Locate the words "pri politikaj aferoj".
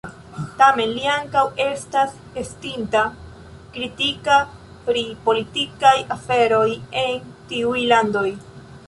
4.87-6.67